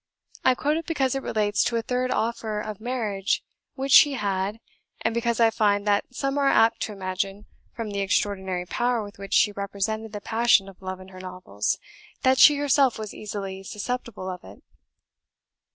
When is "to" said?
1.63-1.75, 6.81-6.91